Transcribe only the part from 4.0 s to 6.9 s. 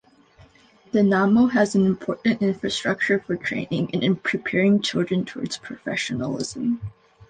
and preparing children towards professionalism.